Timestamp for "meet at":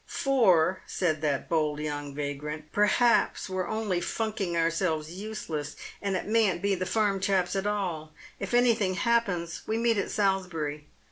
9.77-10.09